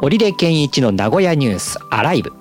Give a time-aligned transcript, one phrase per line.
[0.00, 2.32] 織出健一の名古屋ニュースアライブ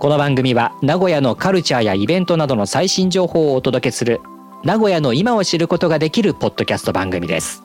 [0.00, 4.20] この番組は名古屋のカルチャーやイベントなどの最新情報をお届けする
[4.64, 7.62] 名古屋の今を知ることができるポッドキャスト番組です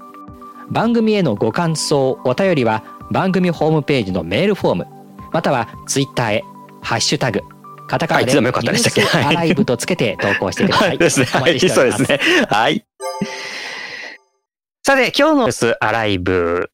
[0.69, 4.87] 番組へのご感想お便りは番組ホームページのメールフォーム
[5.33, 6.43] またはツイッターへ
[6.83, 7.41] ハッシュタグ
[7.87, 10.97] カタカナでニュースアライブとつけて投稿してください。
[10.97, 11.25] ですね。
[11.25, 12.19] はい、そうですね。
[12.49, 12.85] はい。
[14.85, 16.69] さて、今日のニュースアライブ、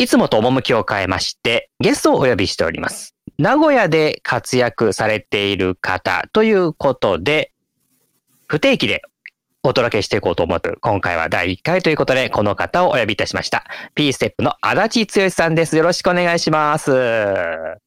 [0.00, 3.16] いつもと趣を変えまして、ゲストをお呼びしております。
[3.36, 7.52] 名古屋で活躍されている方ということで、
[8.46, 9.02] 不定期で
[9.64, 13.64] お届けしていこうと思う今回は第1回ということで、この方をお呼びいたしました。
[13.96, 15.76] P ステップの足立剛さんです。
[15.76, 16.92] よろしくお願いします。
[16.92, 17.78] よ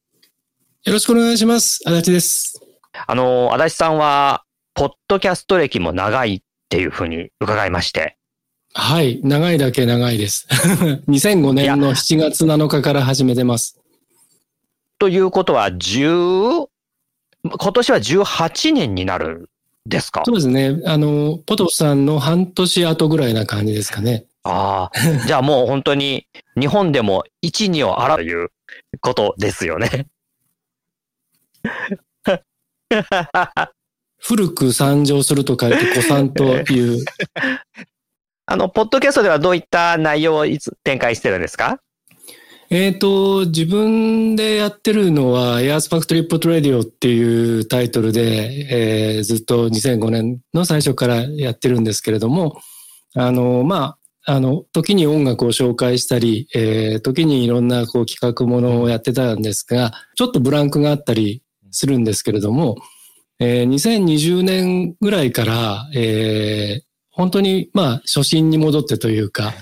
[0.86, 1.80] ろしくお願いします。
[1.86, 2.60] 足立です。
[3.06, 8.18] あの、足立さんは、ポッドキャスト歴も長いっていうふうに伺いまして。
[8.74, 9.20] はい。
[9.22, 10.46] 長いだけ長いです。
[11.08, 13.78] 2005年の7月7日から始めてます。
[14.98, 16.66] ということは、10、
[17.44, 19.50] 今年は18年になる
[19.84, 20.22] ですか？
[20.24, 20.80] そうですね。
[20.86, 24.24] あの、ポトフさんの半年後ぐらいな感じですかね。
[24.44, 24.98] ああ。
[25.26, 26.26] じゃあもう本当に
[26.58, 28.48] 日本でも1、2を洗うという
[29.00, 30.06] ことですよね。
[34.24, 37.04] 古く参上すると書いて古参という。
[38.52, 41.80] あの、ポッドキャストではどういった内容をいつ展開してるんですか？
[42.68, 52.60] えっ、と、自分でやってるのは、エアースファクトリップトレディオっていうタイトルで、えー、ずっと2005年の最初からやってるんですけれども、
[53.14, 62.76] あの、まあ、あの、時に音楽を紹介したり、えー、時にいろんなこう企画ものをやってたんですが、ちょっとブランクがあったりするんですけれども、
[63.38, 69.52] えー、2020年ぐらいから、えー、本当に、まあ、初心に戻ってというか、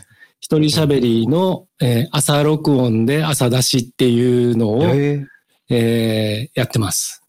[0.41, 4.83] 一人喋りの、えー、朝録音で朝出しっていうのを、
[5.69, 7.23] えー、やってます。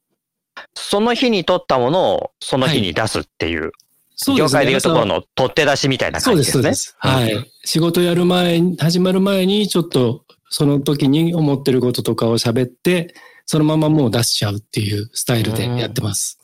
[0.75, 6.53] その日に撮ったものをその日に出すっていう、はい、業界でいうところの取って出しみたいな感じですね。
[6.53, 7.51] そうです、はい。
[7.63, 13.13] 仕事やる前、始まる前にちょっとその時に思ってることとかを喋って、
[13.45, 16.40] そのままもう出しちゃうっていうスタイルでやってます。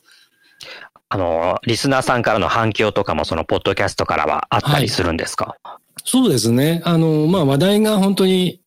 [1.10, 6.82] あの、リスナーさんからの反響とかもそのポッドキャストからはあったりするんですか、はい、そうですね。
[6.86, 8.62] あの、まあ話題が本当に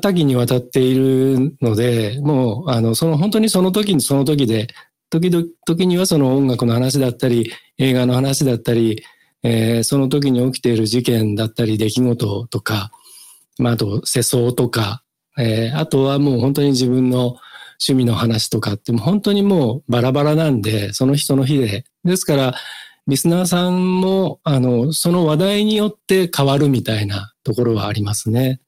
[0.00, 4.68] 多岐にわたっているので、もう、あの、その本当にその時にその時で、
[5.10, 9.02] 時々、時にはその音楽の話だったり、映画の話だったり、
[9.42, 12.92] えー、その時に起きている事件だったり、出来事とか、
[13.58, 15.02] まあ、あと世相とか、
[15.38, 17.36] えー、あとはもう本当に自分の
[17.82, 21.84] 趣味の話とかっても本当にもうバラバラなんで、その日その日で。
[22.04, 22.54] ですから、
[23.08, 28.60] リスナーさんも、あの、その話題によって変わるみたいなところはありますね。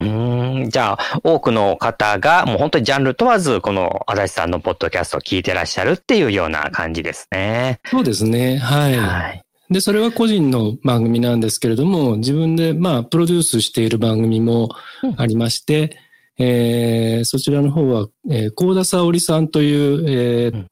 [0.00, 7.80] うん、じゃあ、多くの方が、もう本当にジャンル問わず、この足立さんのポッドキャストを聞いてらっしゃるっていうような感じですね。
[7.90, 8.56] そうですね。
[8.56, 8.96] はい。
[8.96, 14.70] はい、で、それは個人の番組なんですけれども、自分で、まあ、プロデュースしている番組も
[15.16, 15.98] ありまして、
[16.38, 20.66] えー、そちらの方は、えー、高田沙織さんという、えー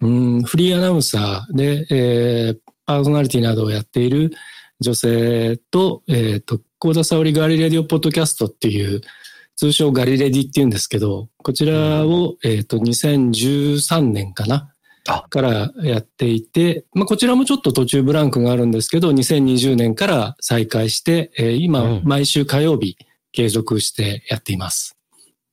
[0.00, 4.32] うん、フリーアナウンサーで、えー、パーソナリティなどをやっている
[4.80, 9.00] 女性と、えっ、ー、と、高田沙織ガリレディオポッドキャストっていう、
[9.56, 14.72] 通称ガリレディっていうんですけど、こちらを、えっ、ー、と、2013年かな
[15.30, 22.96] からやっていて、まあ、こちらもちょっと途中ブランクがあるんですけど、2020年から再開して、えー、今、毎週火曜日
[23.32, 24.93] 継続してやっています。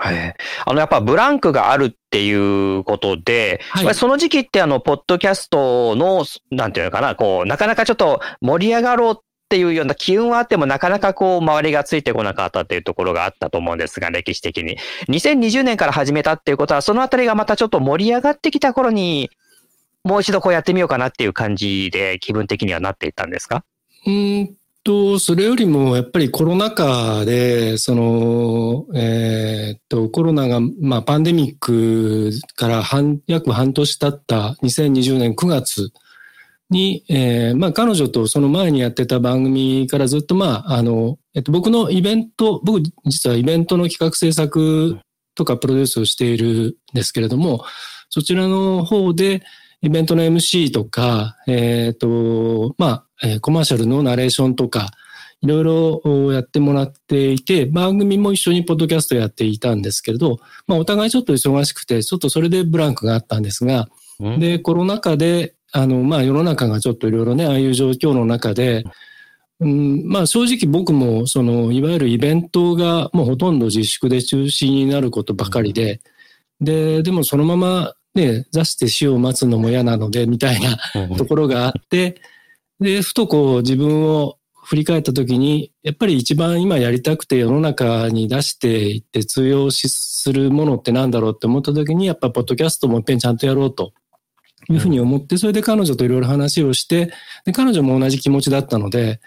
[0.04, 0.36] はい。
[0.66, 9.18] あの、やっぱブランクがあるっていうことで、はい、その時期ってあの、ポッドキャストの、なんていうのかな、こう、なかなかちょっと盛り上がろうっ
[9.48, 14.78] ていうような機運はあっても、なかなかこう、周りがついてこなかったっていうところがあったと思うんですが、歴史的に。
[15.08, 19.30] 2020年から始めたっていうことは、そのあたりがまたちょっと盛り上がってきた頃に、
[20.04, 23.64] もう一度こうやってみようかなっていう感じで気分的にはなっていったんですか？
[24.08, 35.92] うんと、それよりもやっぱりコロナ禍で、その、えー、っと、コロナが、まあ、パンデミックから半、約半年経った2020年9月
[36.70, 44.98] に、えー、まあ、彼女とその前にやってた番組からずっと、まあ、あの、えっと、僕のイベント、僕実はイベントの企画制作
[45.36, 47.64] とかプロデュースをしているんですけれども、
[48.10, 49.44] そちらの方で、
[49.84, 54.92] イベントの MC とか、えっ、ー、と、まあ、えー、コマーシャルのナレーションとか、
[55.42, 60.38] いろいろやってもらっていて、番組も一緒にポッドキャストやっていたんですけれど、
[60.68, 63.90] まあ、お互いちょっと忙しくて、ちょっとそれでブランクがあったんですが、
[64.20, 68.84] うん、で、コロナ禍で、あの、まあ、世の中がちょっといろいろね、ああいう状況の中で、
[69.60, 76.02] うん、まあ正直僕も、その、いわゆるイベントがもうほとんど自粛で中止になることばかりで、
[76.60, 80.78] で、でもそのままね、座して死を待つのも嫌なので、みたいな
[81.16, 82.22] ところがあって、
[82.82, 93.94] で、ふとこう自分を振り返った時に、やっぱり一番今やりたくて世の中に出していって通用するものってなんだろうって思った時に、やっぱポッドキャストもいっぺんちゃんとやろうと
[94.70, 97.12] いうふうに思って、それで彼女といろいろ話をして、
[97.46, 99.22] で、彼女も同じ気持ちだったので、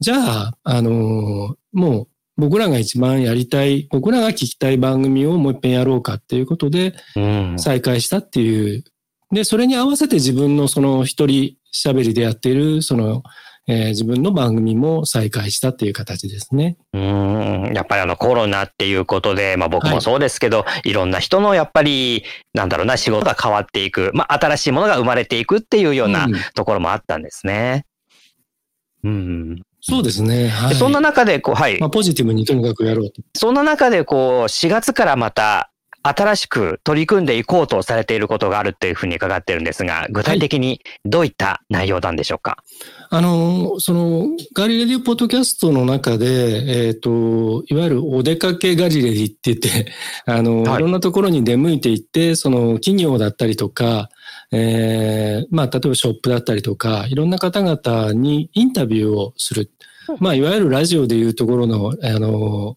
[0.00, 6.94] じゃあ、あのもう僕らが一番やりたい、僕らが聞きたい番組をもう一遍やろうかっていうことで、
[7.58, 8.84] 再開したっていう。
[9.32, 13.22] で、それに合わせて自分のその一人喋りでやっている、その、
[13.68, 16.76] えー、自分の番組も再開したっていう形ですね。
[16.92, 17.72] うん。
[17.74, 22.24] やっぱりあのコロナっていうことで、まあ僕もそうですけど、はい、いろんな人のやっぱり、
[22.54, 27.86] なんだろうな、仕事が変わっていく、まあ新しいものが生まれていくっていうようなところもあったんですね。
[29.04, 29.14] うん、う
[29.54, 30.48] んそうですね。
[30.48, 31.80] はい、そんな中で、こう、はい。
[31.80, 33.22] まあ、ポジティブにとにかくやろうと。
[33.34, 35.69] そんな中で、こう、4月からまた、
[36.02, 42.62] 新しく取り組んでいこうとされていることがあるっていうふうに伺ってるんですが、具体的にどういった内容なんでしょうか、
[43.10, 49.92] はい、あの、その、ガリレディオポッドキャストの中で、えっ、ー、と、いわゆるお出かけガリレディって言って、
[50.24, 54.08] あの、はい、いろんなところに出向いていって、その企業だったりとか、
[54.52, 59.70] えー、まあ、例えばショップだったりとか、いろんな方々にインタビューをする。
[60.18, 62.76] まあ、いわゆるラジオでいうところの、あの、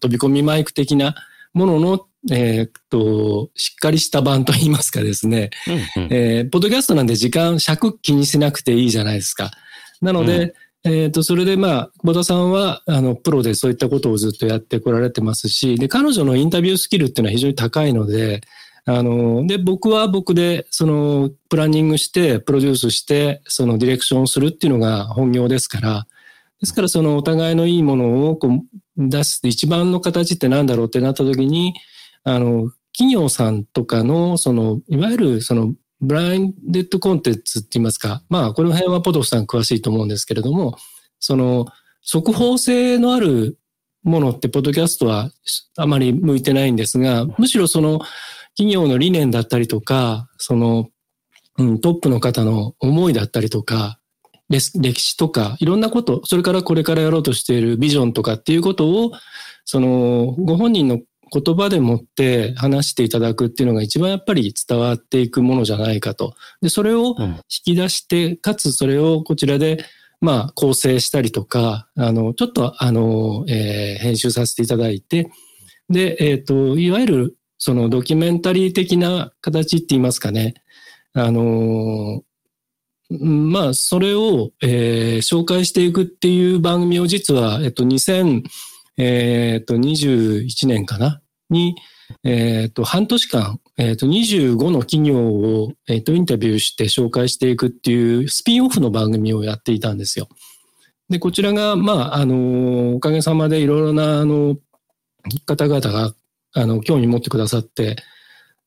[0.00, 1.14] 飛び込みマイク的な
[1.54, 5.50] ものの、えー、っと、しっかりした版といいますかですね、
[5.96, 9.50] うんうん、えー、ポッドキャストなんで時間、尺気にしなくていいじゃないですか。
[10.00, 10.54] なので、
[10.84, 18.40] うん、えっ、と、それでまあ、久保田さんは、あの、プロでそういったことをずっとやってこられてますし、で、彼女のインタビュースキルっていうのは非常に高いので、
[18.84, 26.06] あの、で、僕は僕で、その、プランニングして、プロデュースして、そのディレクションをするっていうのが本業ですから、
[26.60, 31.74] ですから、そのお互いのいいものをこう出す一番の形って何だろうってなった時に、
[32.24, 40.76] あの、企業さんとかの、その、いわゆる、その、ブラインデッドコンテンツって言いますか、まあ、この辺はポトフさん詳しいと思うんですけれども、
[41.20, 41.66] その、
[42.02, 43.58] 速報性のある
[44.02, 45.30] ものって、ポッドキャストは
[45.76, 48.00] あまり向いてないんですが、むしろその、
[48.56, 50.88] 企業の理念だったりとか、その、
[51.58, 53.98] うん、トップの方の思いだったりとか、
[54.52, 59.12] 歴史とか、いろんなこと、それからこれからやろうとしているビジョンとかっていうことを、
[59.64, 60.98] その、ご本人の
[61.32, 66.34] 言葉でもって話していただくっていうのが一番やっぱり伝わっていくものじゃないかと。
[66.60, 69.84] で、それを引き出して、かつそれをこちらで、
[70.20, 75.30] まあ、構成したりとか、あの、ちょっと、あの、えー、編集させていただいて、
[75.88, 80.54] で、えっ、ー、と、いわゆるそのドキュメンタリー的な形って言いますかね。
[81.14, 82.22] あの
[83.20, 91.20] まあ、それを、えー、紹介していくっていう番組を実は、えっと、2021年かな？
[91.50, 91.76] に、
[92.24, 100.28] えっと、半年間、えっと、25の企業を、えっと、インタビューして紹介していくっていうスピンオフの番組をやっていたんですよ。
[101.08, 104.56] で、こちらが、まあ、あの、おかげさまでいろいろな、あの、
[105.46, 106.14] 方々が
[106.54, 107.96] あの、興味持ってくださって、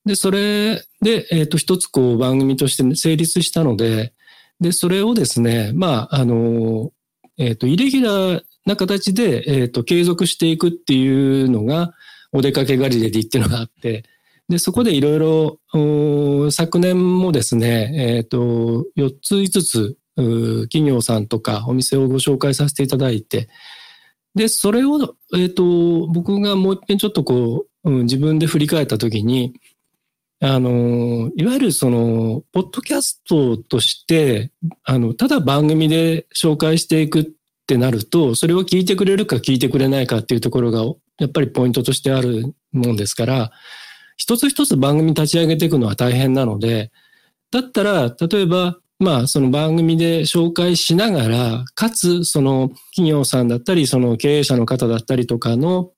[0.06, 4.14] で、それで、えっ、と、一つこう番組として成立したので、
[4.60, 6.92] で、それをですね、まあ、あの、
[7.38, 11.94] えっ、ー、と、イレギュラーな形で、えっ、ー、と、継続していくっていうのが、
[12.32, 14.04] お出かけガリレディっていうのがあって、
[14.48, 23.50] で、そこでいろいろ、昨年もですね、えっ、と、4つ5つ、企業さんとかお店をご紹介させていただいて、
[24.34, 29.54] で、それを、えっ、と、僕がもう一遍ちょっとこう、うん、自分で振り返ったときに、
[30.48, 34.52] あの、いわゆるその、ポッドキャストとして、
[34.84, 37.28] あの、ただ番組で紹介していくっ
[37.66, 40.84] てなると、それを聞いてくれるか聞いてくれないかっていうところが、
[41.18, 43.52] やっぱりポイントとしてあるもんですから、
[44.18, 46.92] 一つ一つ番組立ち上げていくのは大変なので、
[47.50, 55.90] だったら、例えば、まあ、その番組で紹介しながら、かつ、その企業さんだったり、その経営者の方だったりとかの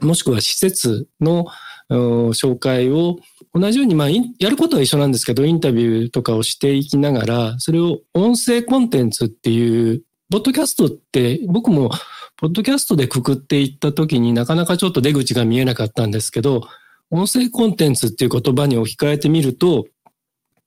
[0.00, 1.46] もしくは施設の
[1.90, 3.18] 紹介を
[3.54, 11.90] 同じように、まあ、やることは一緒なんですけど、インタビューとかをしていきながら、それを音声コンテンツっていう、ポッドキャストって僕も、
[12.36, 16.62] ポッドキャストでくくっていった時になかなかちょっと出口が見えなかったんですけど、
[17.10, 19.86] 音声コンテンツっていう言葉に置き換えてみると、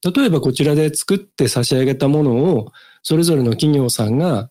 [0.04, 4.50] 例えばこちらで作って差し上げたものを、それぞれの企業さんが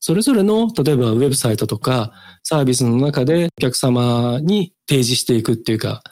[0.00, 6.02] それぞれの、例えばウェブサイトとかサービスの中でお客様に提示していくっていうか、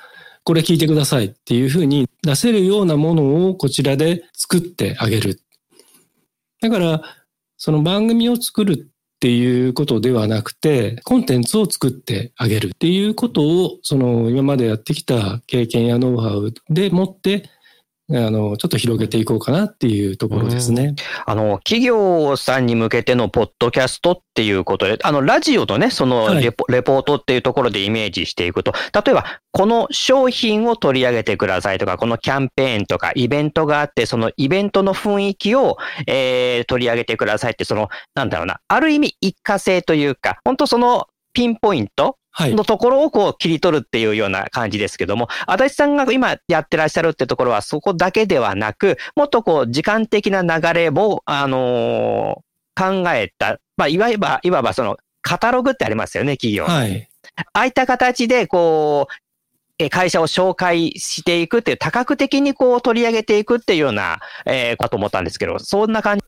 [0.47, 5.41] これ聞いてくださいっていうふうに出せるようなものをこちらで作ってあげる。
[6.61, 7.03] だから、
[7.57, 17.51] その番組を作るっていうことではなくて、コンテンツを作ってあげるっていうことを、その今までやってきた経験やノウハウでもって
[18.09, 20.95] あの、ちょっと広げていこうかなっていうところですね。
[21.27, 56.65] あの、企業さんに向けてのポッドキャストっていうことで、あの、ラジオのね、そのレポはい、レポートっていうところでイメージしていくと、例えば、この商品を取り上げてくださいとか、このキャンペーンとか、イベントがあって、そのイベントの雰囲気を、えー、取り上げてくださいって、その、なんだろうな、ある意味一過性というか、本当そのピンポイントのところをこう切り取るっていうような感じですけども、足立さんが今やってらっしゃるってところはそこだけではなく、もっとこう時間的な流れも、あのー、考えた、まあ、いわば、いわばそのカタログってありますよね、企業。
[56.65, 57.09] はい。
[57.53, 66.25] ああいった形で、こう、会社を紹介していくっていう、多角的にこう取り上げていくっていうような、えー、かと思ったんですけど、そんな感じ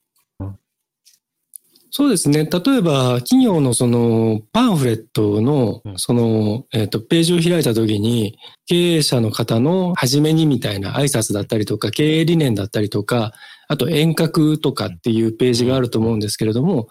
[1.98, 2.44] そうですね。
[2.44, 13.32] 例えば、企業のそのパンフレットの、その、えっ、と、ページを開いたときに、経営者の方の初めにみたいな挨拶だったりとか、経営理念だったりとか、
[13.66, 16.86] あと遠隔とかっていうページがあると思うんですけれども、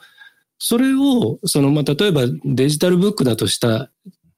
[0.59, 3.89] それを、その、まあ、例えばデジタルブックだとした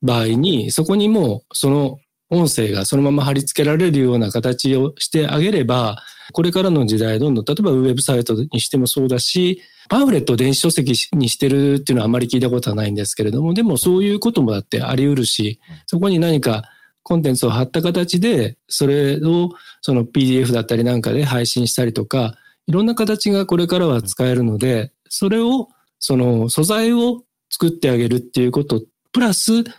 [0.04, 1.98] 場合に、そこにもう、その
[2.30, 16.64] 音声がそのまま貼り付けられるような形をしてあげれば、これからの時代どんどん、例えばウェブサイトにしてもそうだし、パンフレットを電子書籍にしてるっていうのはあまり聞いたことはないんですけれども、でもそういうこともだってあり得るし、そこに何か
[17.02, 19.50] コンテンツを貼った形で、それを
[19.82, 22.36] その PDF だったりなんかで配信したりとか、
[22.68, 29.72] いろんな形がこれからは使えるので、それを、その素材を作ってあげるっていうこと、プラス、じ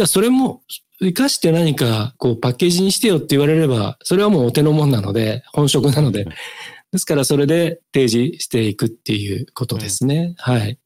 [0.00, 0.62] ゃあそれも
[1.00, 6.26] 生かして何かこうパッケージにしてよって言われれば、それはもうお手のもんなので、本職なので、
[6.92, 10.34] ですからそれで提示していくっていうことですね。
[10.46, 10.78] うん、はい。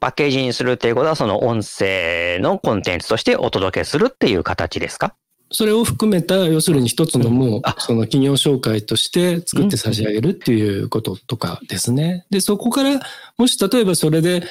[0.00, 5.14] パッケージにするっていうことは、その音声のコンテンツとしてお届けするっていう形ですか？
[5.50, 12.26] それを含めた、要するに一つのもう、その企業紹介として作って差し上げるっていうこととかですね。
[12.30, 13.00] で、そこから、
[13.36, 14.44] もし例えばそれで、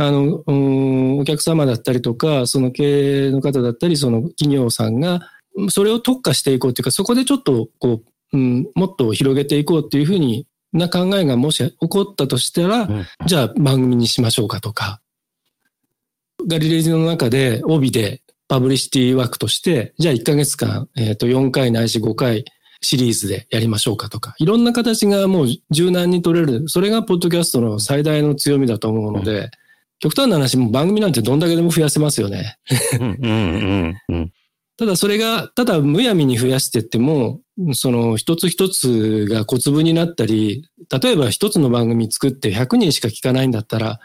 [0.00, 5.20] あの、お客様だったりとか、その経営の方だったり、その企業さんが、
[5.70, 8.02] それを特化していこうっていうか、そこでちょっと、こ
[8.32, 15.00] う、うん、もっと広げていこうっていうふうにな考えがもし起こったとしたら、うん、じゃあ番組にしましょうかとか、
[16.46, 22.44] ガリレジの中で帯でパブリシティ枠として、じゃあ1ヶ月間、えっ、ー、と4回ないし5回
[22.80, 26.68] シリーズでやりましょうかとか、いろんな形がもう柔軟に取れる。
[26.68, 29.50] それがポッドキャストの最大の強みだと思うので、うん、
[30.00, 32.58] 極端な話も番組なんてどんだけでも増やせますよね。
[34.78, 37.40] ただそれが、ただむやみに増やしていっても、
[37.72, 40.70] その一つ一つが小粒になったり、
[41.02, 43.98] 例えば一つの番組作って100人しか聞かないんだったら、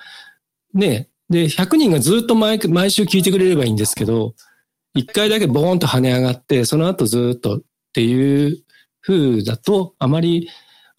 [0.74, 4.34] ね、で、100人がずっと毎毎週聞いてくれればいいんですけど、
[4.96, 7.62] 一回だけボーンと跳ね上がって、その後ずっとっ
[7.94, 8.64] ていう
[9.02, 10.50] 風だと、あまり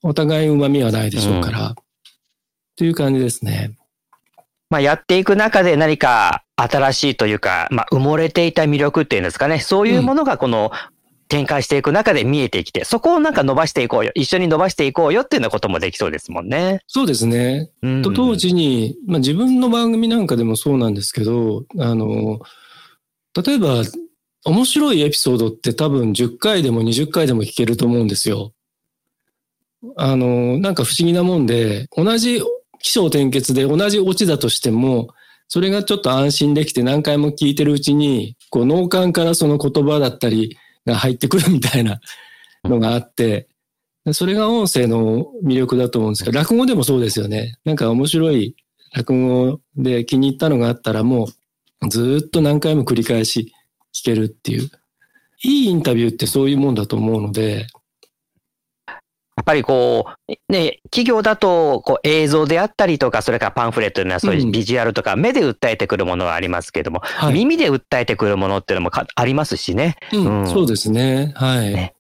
[0.03, 1.75] お互い旨味はないでしょうから、うん、っ
[2.77, 3.77] ていう感じですね。
[4.75, 9.61] まあ、やっていく中で何か新しいというか、まあ、埋もれていた魅力っていうんですかね。
[9.61, 10.73] そういうものがこの
[11.29, 14.11] 展開していく中で見えてきて、そこをなんか伸ばしていこうよ。
[14.17, 16.81] 一緒に伸ばしていこうよっていうようなこともできそうですもんね。
[16.89, 17.71] そうですね。
[17.83, 22.41] うん、と同時に、まあ、自分の番組なんかでもそうなんですけど、あの、
[23.47, 23.85] 例えば、
[24.45, 28.53] 面白いエピソードって多分10回でも20回でも聞けると思うんですよ。
[29.97, 32.43] あの、なんか不思議なもんで、同じ
[32.85, 35.09] 起承転結で同じオチだとしても、
[35.49, 41.99] それがちょっと安心できて何回も聞いてるうちに、こう脳幹からその言葉だったりが入ってくるみたいな
[42.63, 43.49] のがあって、
[44.13, 47.57] それが音声の魅力だと思うんですけど、落語でもそうですよね。
[47.65, 48.55] なんか面白い
[48.95, 51.29] 落語で気に入ったのがあったらも
[51.81, 53.55] うずっと何回も繰り返し
[53.95, 54.71] 聞けるっていう。
[55.43, 57.67] いいインタビューってそういうもんだと思うので、
[59.37, 69.97] やっぱりこう、ね、企業だとこう映像であったりとか、それからパンフレットのようなそういうビジュアルとか、目で訴えてくるものはありますけれども、はい、耳で訴えてくるものっていうのもありますしね。
[70.13, 71.33] うん、うん、そうですね。
[71.35, 71.95] はい、ね、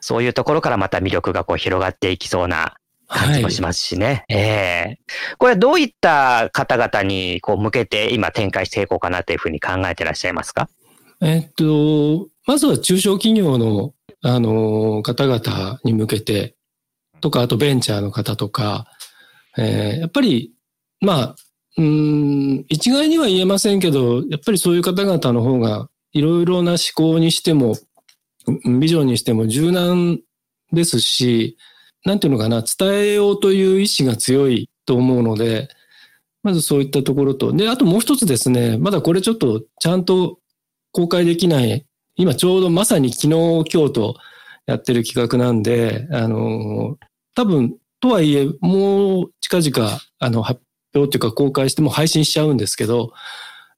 [0.00, 2.74] そういうところからまた魅力がこう広がっていきそうな
[3.08, 4.06] 感じもしますしね。
[4.06, 4.98] はい、ええ。
[5.32, 10.68] ー、これはどういった方々にこう向けて今展開していこうかなというふうに考えてらっしゃいますか？
[11.22, 16.55] えっと、まずは中小企業のあの方々に向けて、
[17.20, 18.86] とか、あとベンチャーの方とか、
[19.56, 20.52] えー、やっぱり、
[21.00, 21.36] まあ、
[21.78, 27.76] うん、一概には言えませんけど、やっぱりそういう方々の方が、いろいろな思考にしても、
[28.80, 30.18] ビジョンにしても柔軟
[30.72, 31.58] ですし、
[32.04, 35.68] なんていうのかな、伝えようという意志が強いと思うので、
[36.42, 40.38] まずそういったところと、で、あともう一つですね、まだこれちょっとちゃんと
[40.92, 43.30] 公開できない、今ちょうどまさに昨日、
[43.70, 44.16] 今日と
[44.66, 46.98] やってる企画なんで、あの、
[47.34, 50.60] 多分、とはいえ、もう近々、あの、発
[50.94, 53.12] 表というか公開しても配信しちゃうんですけど、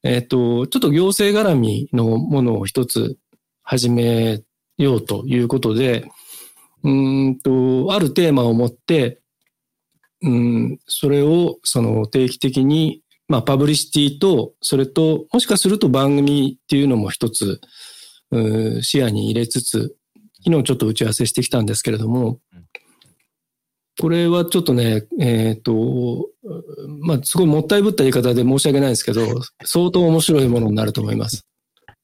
[0.03, 3.17] えっ、と、ちょっと行政絡みのものを一つ
[3.63, 4.43] 始め
[4.77, 6.09] ようということで、
[6.85, 9.21] うんと、あるテーマを持って、
[10.23, 17.61] うん、それをその定期的に、まあ、パブリシティと、それと、もしかすると番組っていうのも一つ、
[18.83, 19.98] 視野に入れつつ、
[20.45, 22.39] 昨日ちょっと打ち合わせしてきたんですけれども、
[24.01, 26.29] これはちょっとね、えっ、ー、と、
[27.01, 29.23] まあ、すごいもったいぶった言い方で申し訳ないんですけど、
[29.65, 31.49] 相当面白いものになると思います。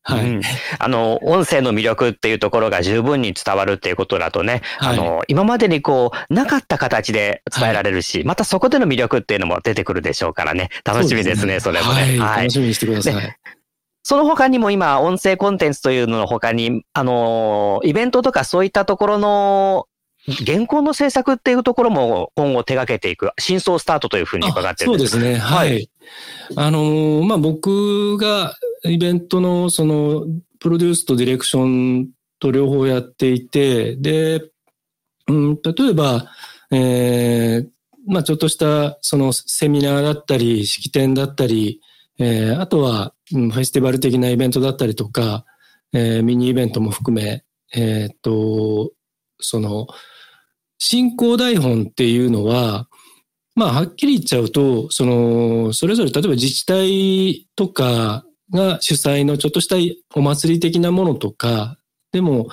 [0.03, 0.41] はい、うん。
[0.79, 12.43] あの、音声の魅力っていうところが十分に伝わるっていうことだとね、はい、あの、今までにこう、なかった形で伝えられるし、はい、またそこでの魅力っていうのも出てくるでしょうからね、楽しみですね、そ、ね、れもね、はい。
[12.43, 13.37] 楽しみにしてください。
[14.05, 19.87] その他にも今、音声コンテンツというのの他に、あの、イベントとかそういったところの
[20.47, 25.39] 原稿の制作っていうところも今後手掛けていく、新装スタートというふうに伺ってるんですそうですね。
[25.39, 25.69] はい。
[25.69, 25.89] はい、
[26.57, 30.27] あのまあ、僕がイベントのその
[30.61, 32.09] プロデュースとディレクション
[32.41, 34.43] と両方やっていて、で、
[35.29, 36.27] うん、例えば、
[36.71, 37.69] えー、
[38.07, 41.81] まあちょっとしたそのセミナーだったり、式典だったり、
[42.19, 45.45] えー、あとは、うん、フェスティバル的なイベントだったりとか、
[45.93, 47.45] えー、ミニイベントも含め、
[47.75, 48.93] えっ、と、
[49.41, 49.87] その、
[50.79, 52.89] 進行台本っていうのは、
[53.55, 59.77] まあ、はっきり言っちゃうと、その、それぞれ例えば自治体とかが主催のちょっとした
[60.19, 61.79] お祭り的なものとか、
[62.13, 62.49] でも、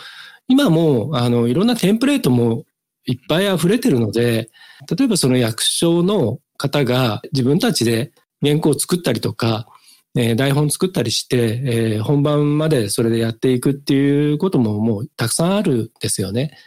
[0.48, 2.66] 今も、あの、いろんなテンプレートも
[3.06, 4.50] いっぱい溢れてるので、
[4.96, 8.12] 例えばその役所の方が自分たちで
[8.42, 9.68] 原稿を作ったりとか、
[10.16, 16.58] えー、台本作ったりして、えー、本番までそれでやっていくっていうことももうたくさんあるんですよね。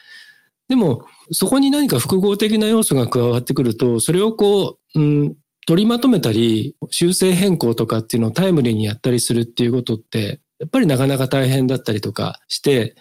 [0.69, 12.97] でも、そこに何か複合的な要素が加わってくると、それをこう、うん、取りまとめたり、修正変更とかっていうのをタイムリーにやったりするっていうことって、やっぱりなかなか大変だったりとかして、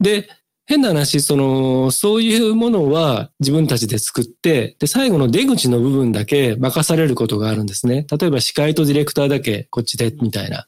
[0.00, 0.28] で、
[0.66, 8.06] 変な話、その、そういうものは自分たちで作って、で、最後の出口の部分だけ任されることがあるんですね。
[8.10, 10.66] 例えば司会とディレクターだけこっちで、みたいな。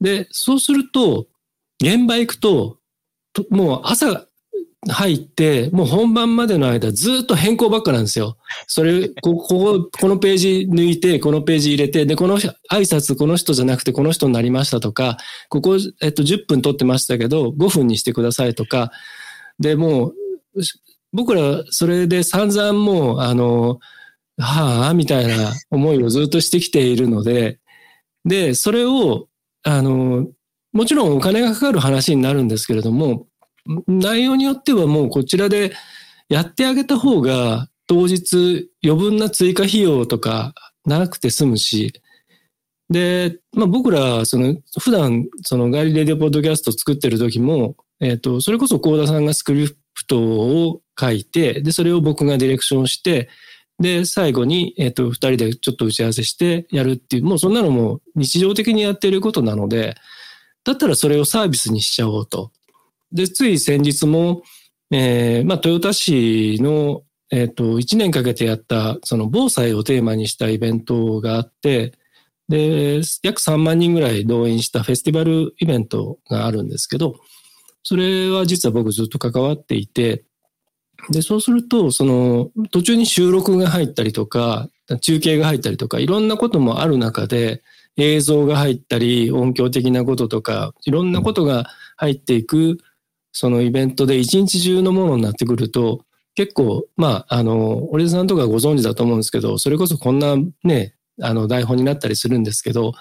[0.00, 1.26] で、そうすると、
[1.80, 2.78] 現場行くと、
[3.48, 4.26] もう朝
[4.88, 8.36] 入って、もう本番までの間ずっと変更ばっかなんですよ。
[8.66, 15.18] それ、ここ、このページ抜いて、このページ入れて、で、この挨拶この人じゃなくてこの人になりましたとか、
[15.48, 18.90] ここ、えっと、10分撮ってましたけど、5分にしてくださいとか、
[19.60, 20.14] で、もう、
[21.12, 23.78] 僕ら、それで散々もう、あの、
[24.38, 27.60] はあ、みたいな思いをずっとしてきているので、
[28.24, 29.28] で、それを、
[29.62, 30.26] あの、
[30.72, 33.26] もちろんお金がかかる話になるんですけれども、
[33.86, 35.72] 内容によってはもうこちらで
[36.28, 41.92] やってあげた方が当日余分な追加費用とかなくて済むし、
[42.90, 53.28] で、まあ僕ら、その、普段、そのガリレディオポッドキャスト作ってる時も、えっ、ー、と、それこそ高田さんがスクリプトを書いて、で、それを僕がディレクションして、
[53.78, 59.94] で、最後に、えっ、ー、と、二人でちょっと打ち合わせしてやるっていう、もうそんなのも日常的にやってることなので、
[60.64, 62.52] だったらそれをサービスにしちゃおうと。
[63.12, 64.42] で、つい先日も、
[64.90, 71.92] えー、まあ、豊田市の、えっ、ー、と、1年かけてやった、その防災をテーマにしたイベントがあって、
[72.48, 77.16] で、約3万人ぐらい動員したフェスティバルイベントがあるんですけど、
[77.82, 80.24] それは実は僕ずっと関わっていて、
[81.10, 84.68] で、そうすると、その、途中に収録が入ったりとか、
[85.00, 87.62] 中継が入ったりとか、いろんなこともある中で、
[87.96, 92.78] 映像が入ったり、音響的なこととか、いろんなことが入っていく
[93.32, 102.92] そのイベントで一日中のものになってくると、結構、まあ、あの、オリさんとかご存知だと思うんですけど、それこそこんなね、あの、台本になったりするんですけど、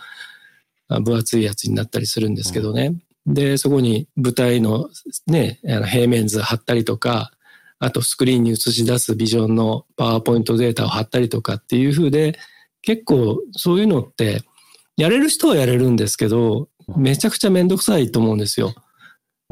[1.03, 2.95] 分厚いやつになったりするんですけどね。
[3.25, 4.89] で、そこに舞台の
[5.27, 7.31] ね、あの平面図貼ったりとか、
[7.79, 12.37] あとスクリーンに映し出すビジョンのパワーポイントデータを貼ったりとかっていう風で、
[12.81, 14.41] 結構そういうのって、
[14.97, 16.67] やれる人はやれるんですけど、
[16.97, 18.73] めちゃくちゃめんどくさいと思うんですよ。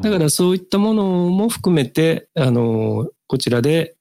[0.02, 3.96] だからそういったものも含めて、あの、こちらで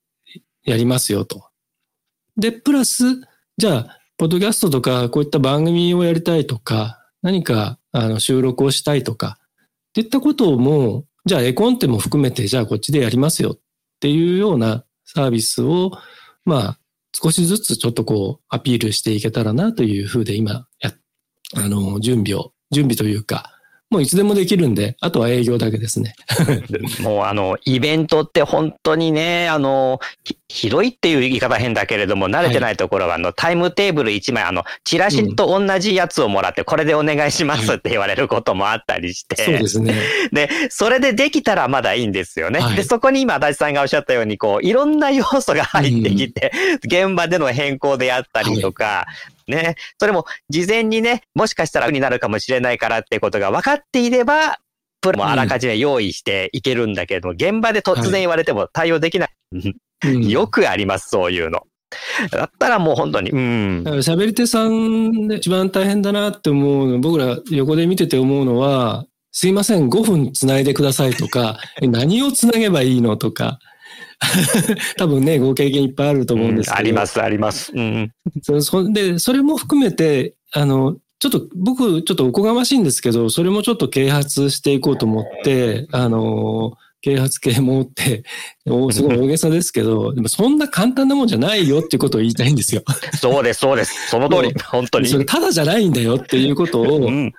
[0.63, 1.49] やりますよと。
[2.37, 3.03] で、プラス、
[3.57, 9.37] じゃあ、ポッドキャストとか、こういった番組をやりたいとか、何かあの収録をしたいとか、
[9.89, 13.59] っていったことをもう、じゃあ絵コンテも含めて、じゃあこっちでやりますよっ
[13.99, 15.91] ていうようなサービスを、
[16.45, 16.79] まあ、
[17.13, 20.91] 少しずつちょっとこう、アピールしていけたらなというふうで今、や、
[21.55, 23.58] あの、準備を、準備というか、
[23.89, 26.13] もういつでもできるんで、あとは営業だけですね。
[27.01, 29.99] もうあの、イベントって本当にね、あの、
[30.47, 39.43] 広いっていう言い方変だけれども、慣れてないところは、あの、タイムテーブル1枚、あの、チラシと同じやつをもらって、これでお願いしますって言われることもあったりして。
[39.43, 39.95] そうですね。
[40.31, 42.59] で、それでできたらまだいいんですよね。
[42.59, 46.51] はい、で、そこに今、足立さんがおっしゃったように、こう、いろんな要素が入ってきて、
[46.83, 49.07] 現場での変更であったりとか、
[49.49, 49.75] ね。
[49.99, 54.59] それも事前にね、もしかしたらになるかもしれないからってことが分かっていれば、
[55.01, 59.29] プロもあらかじめ用意していけるんだけど、うん、現場で突然言われても対応できない。
[60.01, 61.63] はい、 よくあります、そういうの。
[62.31, 63.83] だったらもう本当に、うん。
[63.85, 73.59] 喋り手さんで一番大変だなって思うの、僕ら横で見てて思うのは、すいません、5分つないでくださいとか、 何をつなげばいいのとか、
[74.97, 76.73] 多分ね、ご経験いっぱいあると思うんですけど。
[76.75, 77.71] うん、あります、あります。
[77.73, 78.11] うん。
[78.41, 88.23] そそで、それも含めて、あの、ちょっと僕、ちょっとおこがましいんですけど、それもちょっと啓発していこうと思って、あの、啓発系もって、
[88.91, 92.83] すごい大げさですけど、 でもそんな簡単なもんじゃないよっていうことを言いたいんですよ。
[93.19, 94.09] そうです、そうです。
[94.09, 95.07] その通り、 本当に。
[95.07, 97.33] それただじゃないんだよっていうことを、うん、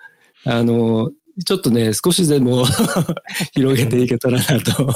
[0.45, 1.11] あの、
[1.45, 2.65] ちょっとね、少しでも
[3.53, 4.87] 広げていけたらなと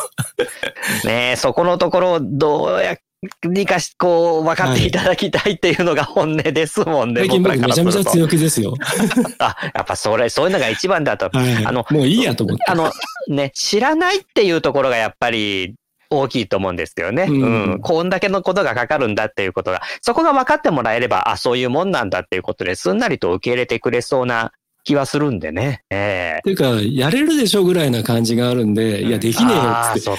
[1.04, 2.96] ねえ、そこのところ、どうや
[3.44, 7.22] にかし、こう、分かっていただきたいっていうのが本音ですもんね。
[7.22, 8.74] 最近僕めちゃめちゃ強気ですよ。
[9.38, 11.30] あ、やっぱそれ、そういうのが一番だと。
[11.30, 12.64] はい、あの、もういいやと思って。
[12.66, 12.92] あの、
[13.28, 15.74] ね、知らないっていうところがやっぱり、
[16.10, 17.26] 大きいと思うんですよね。
[17.28, 17.80] うん、うん。
[17.80, 24.52] こんだけのことがかかるんだっていうことが、そこが分かってもらえれば、あ、そういうもんなんだっていうことですんなりと受け入れてくれそうな
[24.84, 25.82] 気はするんでね。
[25.90, 26.38] ええー。
[26.38, 30.00] っていうか、やれるでしょぐらいな感じがあるんで、いや、できねえよって。
[30.00, 30.16] そう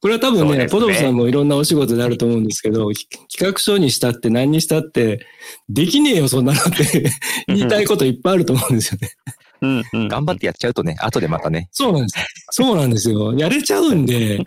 [0.00, 2.90] これは多分ね、ねポドルさんもいろんなお仕事であると思うんですけど、
[3.28, 5.26] 企画書にしたって何にしたって、
[5.68, 7.10] できねえよ、そんなのって
[7.48, 9.10] 言いたいこといっぱいあると思うんですよね。
[9.62, 11.68] うんうん、頑張ってやっちゃうとね、後でまたね。
[11.72, 12.24] そうなんです。
[12.50, 13.34] そうなんですよ。
[13.34, 14.44] やれちゃうんで、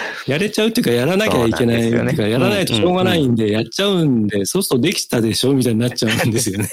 [0.26, 1.76] やれちゃうっていうか、やらなきゃいけない。
[1.76, 6.68] っていうか、やらないとしょうがないんで、やっちゃうんで、そうするとできたでしょみたいになっちゃうんですよね。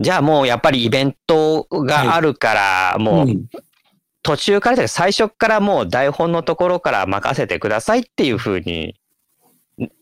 [0.00, 3.26] じゃあもうやっぱりイベントがあるから、もう、
[4.22, 8.96] 途中から最初からもう台本のところから任せてくださいっていうふうに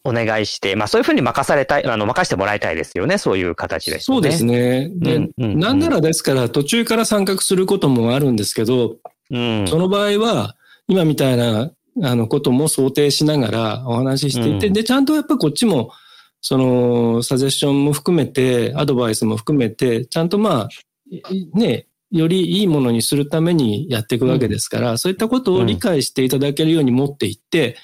[0.04, 3.18] お願いして、まあそういうふうに任されたい、あの、任せてもらいたいですよね。
[3.18, 4.90] そういう形で、ね、そうですね。
[4.94, 8.96] で、うんうんうん、なんならですから途中から参画することもあるんですけど、
[9.30, 10.56] うん、その場合は、
[10.90, 11.70] 今みたいな、
[12.03, 15.92] あの、ことも想定しながらお話ししていて、うん、で、ちゃんとやっぱこっちも、
[16.40, 20.68] その、サジェッションも含めて、アドバイスも含めて、ちゃんとまあ、
[21.55, 27.76] ね、よりいいものにするためにやっていくわけですから、うん、そういったことを理解していただけるように持っていって、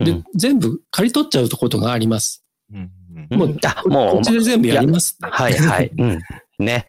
[0.00, 2.44] うん、で、全部刈り取っちゃうことがあります。
[2.72, 2.90] うん、
[3.30, 3.48] もう、
[3.88, 5.16] もう、こっちで全部やります。
[5.20, 5.90] はいはい。
[5.96, 6.20] うん。
[6.58, 6.88] ね。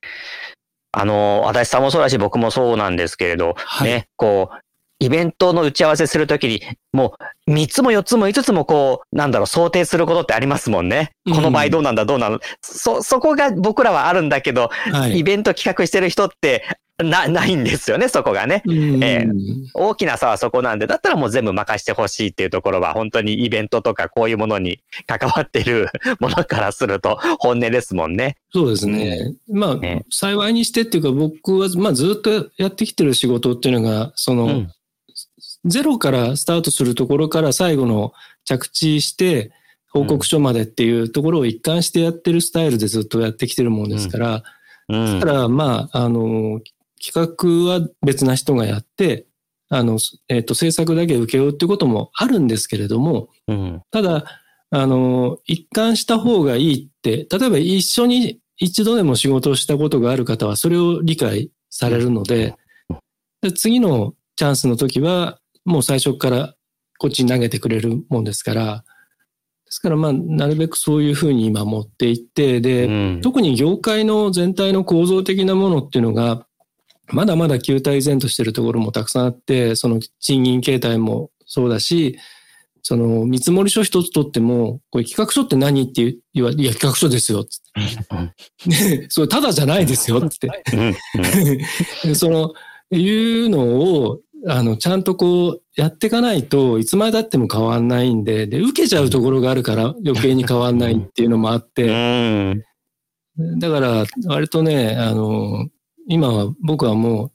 [0.92, 4.56] あの、足立さんもそうだし、僕もそうなんですけれど、はい、ね、こう、
[5.02, 6.62] イベントの打ち合わせするときに、
[6.94, 7.16] も
[7.48, 11.12] う3つも4つも5つもこう、なんだろう、想定することってありますもんね。
[11.26, 16.64] この場合どうなんだ、どうなの、そ、そこが僕らはあるんだけど、はい、イベント企画してる人って
[17.04, 18.62] な、ないんですよね、そこがね。
[18.68, 19.34] えー、
[19.74, 25.88] 大きな差はそこなんで、だったらもう全部任してほしいっていうところは、本当にイベントとかこういうものに関わってる
[26.22, 28.38] ものからすると本音ですもんね。
[28.54, 29.34] そうですね。
[29.50, 34.72] まあ、ね、幸いにしてっていうか、僕は、まあずっとやってきてる仕事っていうのが、その、うん
[35.66, 38.14] ゼロからスタートするところから最後の
[38.46, 39.52] 着地して
[39.92, 44.44] 報告書までっていうところを一貫してやってるスタイルでずっとやってきてるもんですから、
[44.90, 46.62] うん、だからまあ、あの、
[47.04, 47.36] 企
[47.68, 49.26] 画は別な人がやって、
[49.70, 54.26] あの、えっ、ー、と、制作だけ請け負うってこともあるんですけれども、うん、ただ、
[54.70, 62.56] あの、一貫した方がいいって、例えば一緒に一度でも仕事をしたことがある方はそれを理解されるので、
[63.42, 66.56] で次のチャンスの時は、もう最初から
[66.98, 68.84] こっちに投げてくれるもんですから、
[69.66, 76.46] ですからまあ、なるべくそういうふうに今持っていって、で、うん、特に業界の全体の構造的なものっていうのが、
[77.08, 82.18] まだまだ旧態依然としてるところもたくさんあって、その賃金形態もそうだし、
[82.84, 87.46] その見積書一つとっても、これ企画書って何って言わいや、企画書ですよ。
[88.66, 90.18] ね、それただじゃないですよ。
[90.18, 90.50] って。
[92.16, 92.54] その、
[92.92, 102.56] いうのを、あの、ちゃんとこう、やっていかないといつまで経っても変わんないんで、で、受けちゃうところがあるから余計に変わんないっていうのもあって、
[103.60, 105.68] だから、割とね、あの、
[106.08, 107.32] 今は僕はもう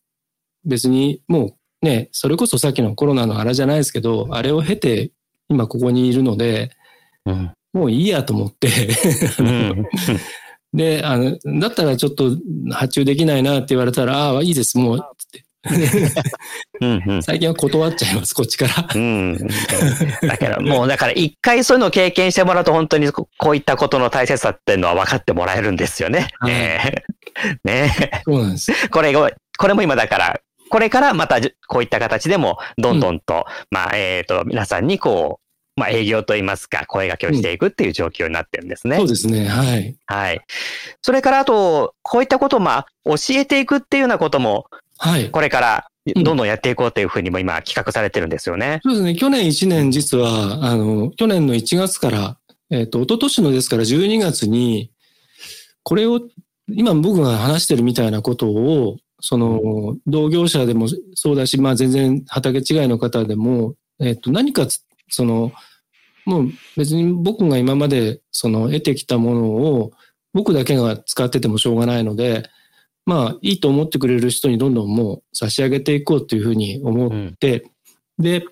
[0.68, 5.12] 別にもうね、それこそさっきのコロナのあれじゃないですけど、あれを経て
[5.48, 6.70] 今ここにいるので、
[7.24, 8.68] うん、もういいやと思って。
[10.74, 12.36] で、あの、だったらちょっと
[12.70, 15.00] 発注できないなって言われたら、ああ、いいです、もう、っ
[15.32, 15.45] て。
[16.80, 18.88] うんうん、 最近は断っちゃいます、こっちから。
[18.94, 19.36] うん。
[20.22, 26.28] だからもう、だから一回そういうのを経験してもらうと本当にこういったことの大切さっていうのは分かってもらえるんですよね。
[26.40, 28.88] はい、えー、ねそうなんです。
[28.90, 35.46] これ、これも今だから、これからまたこういった形でもどんどんと、うん、まあ、えっ、ー、と、皆さんにこう、
[35.78, 38.96] まあ、営業といいますか、声掛けをしていくっていう状況になってるんですね。
[38.96, 39.46] うん、そうですね。
[39.46, 39.94] はい。
[40.06, 40.40] はい。
[41.02, 44.66] それから、あと、こういったことを、まあ、教えていくっていうようなことも、
[44.98, 45.30] はい。
[45.30, 48.80] これから、どんどんやっていこうというふうにも今企画されてるんですよね。
[48.84, 49.14] そうですね。
[49.16, 52.38] 去年1年実は、あの、去年の1月から、
[52.70, 54.90] えっ、ー、と、一昨年のですから12月に、
[55.82, 56.20] これを、
[56.68, 64.66] 今僕が話してるみたいなことを、その、同業者でもそうだし、まあ全然畑違いの方でも、えっ、ー、と、何か
[65.08, 65.52] その、
[66.24, 69.92] もう別に僕が今までその得てきたものを
[70.34, 72.42] 僕だけが使っててもしょうがないので、
[73.06, 77.64] まあいいと思ってくれる人にどんどんもう差し上げていこうというふうに思って、
[78.18, 78.44] うん、で、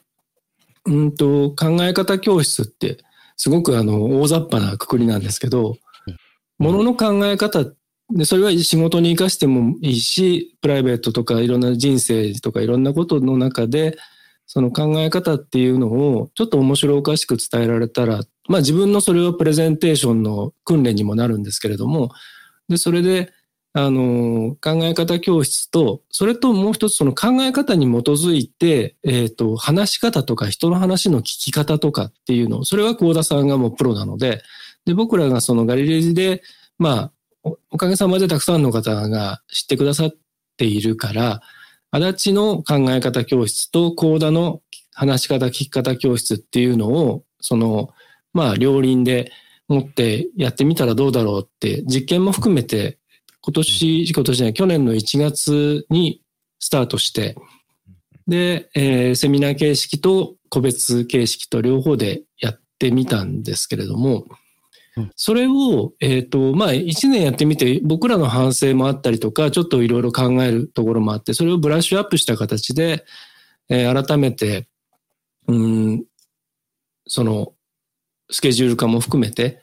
[0.86, 2.98] うんと考え方教室って
[3.36, 5.76] すごくあの大雑把なくくりなんですけど、
[6.58, 7.64] ものの考え方
[8.10, 13.96] で、それは仕事に生かしてもいいし、プライベートとかいろんな人生とかいろんなことの中で、
[14.46, 22.10] その考え方っていうのをちょっと面白おかしく伝えられたら、まあ自分のそれはプレゼンテーションの訓練にもなるんですけれども、
[22.68, 23.32] で、それで、
[23.76, 34.42] あの、考え方教室と、それともう一つその考え方に基づいて、えっ、ー、と、話し方とか人の話の聞き方とかっていうのを、それは幸田さんがもうプロなので、
[34.86, 36.40] で、僕らがそのガリレジで、
[36.78, 37.10] ま
[37.42, 40.14] あ、おかげさまでたくさんの方が知ってくださっ
[40.56, 41.42] ているから、
[41.90, 47.90] 足立の考え方教室と高田の話し方、聞き方教室っていうのを、その、
[48.32, 49.32] まあ、両輪で
[49.66, 52.98] 持ってやってみたらどうだろうって、実験も含めて、
[53.46, 56.22] 今年、今年じゃない、去年の1月に
[56.60, 57.36] スタートして、
[58.26, 64.24] で、えー、セミナー形式と個別形式と両方でやってみたんですけれども、
[65.14, 73.04] それを、えっ、ー、と、まあ、一年やってみて、僕らの反省もあったりとか、ちょっといろいろ考えるところもあって、それをブラッシュアップした形で、
[73.68, 74.68] えー、改めて、
[75.48, 76.04] うん、
[77.06, 77.52] その、
[78.30, 79.60] スケジュール化も含めて、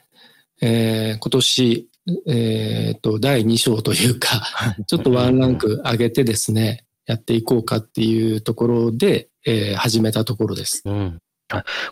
[0.60, 1.88] えー、今年、
[2.26, 4.42] えっ、ー、と、第2章というか、
[4.86, 10.82] ちょっとワンランク上げてですね、やっていこうかっていうところで、えー、始めたところです。
[10.84, 11.18] うん。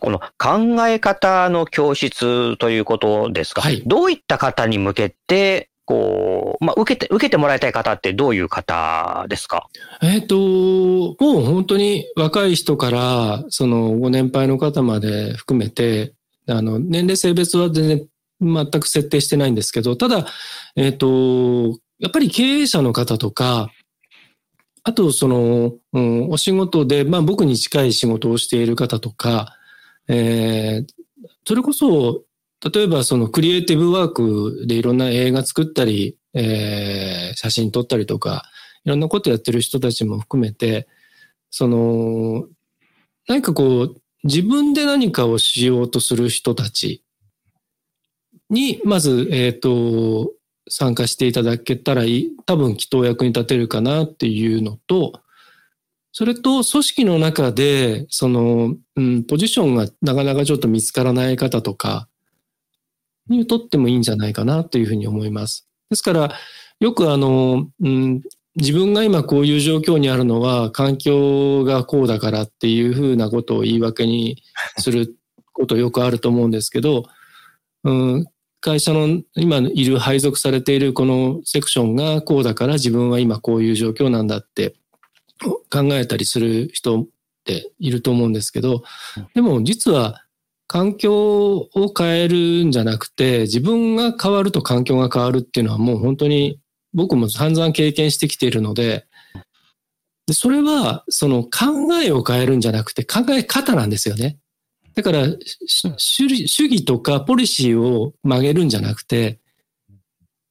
[0.01, 9.67] この考え方の教室ということですか、はい、どういった方に向けて、こう、まあ、受けて、受けてもらいたい方ってどういう方ですか？
[10.03, 10.37] えっ、ー、と、
[11.23, 16.15] もう本当に若い人から、そのご年配の方まで含めて、
[16.47, 18.07] あの、年齢性別は全然
[18.41, 20.27] 全く設定してないんですけど、ただ、
[20.77, 23.71] えっ、ー、と、やっぱり経営者の方とか、
[24.83, 29.57] あと、その、うん、お仕事で、まあ僕に近い仕事をしている方とか、
[30.09, 30.87] えー、
[31.47, 32.25] それこそ、
[32.73, 38.45] 例えばそのクリエイティブワークでいろんな映画作ったり、えー、写真撮ったりとか、
[38.85, 40.89] いろんなことやってる人たちも含めて、
[41.51, 42.47] その、
[43.29, 47.03] 何かこう、自分で何かをしようとする人たち
[48.51, 50.33] に、まず、えっ、ー、と、
[50.69, 55.21] 参加していただけたらいい、多分きっとお役に立てるかなっていうのと、
[56.13, 62.09] それと組織の中で、その、うん、ポジションがなかなかちょっと見つからない方とか
[63.29, 65.69] にとってもいいんじゃないかなというふうに思います。
[65.89, 66.33] ですから、
[66.81, 68.23] よくあの、うん、
[68.57, 74.43] 自分が今こういう状況にあるのは環境がこうだからっていうふうなことを言い訳に
[74.79, 75.15] する
[75.53, 77.05] ことよくあると思うんですけど、
[77.85, 78.27] うん、
[78.61, 84.75] 会社の今いる配属されているこのセクションがこうだから自分は今こういう状況なんだって
[85.71, 87.07] 考えたりする人っ
[87.45, 88.83] ていると思うんですけど、
[89.35, 90.23] でも実は
[90.67, 96.61] 環境を変えるんじゃなくて自分が変わると環境が変わるっていうのはもう本当に
[96.93, 99.07] 僕も散々経験してきているので、
[100.27, 104.39] でそれはその考えを変えるんじゃなくて考え方なんですよね。
[105.01, 105.27] だから、
[105.97, 109.41] 主義とかポリシーを曲げるんじゃなくて、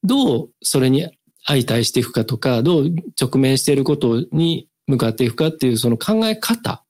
[0.04, 1.08] どうそれに
[1.46, 6.84] 相対していくかとか、どう直面していることに向かっていくかっていうその考え方。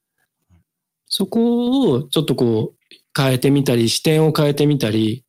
[1.08, 5.26] そこをちょっとこう変えてみたり、視点を変えてみたり、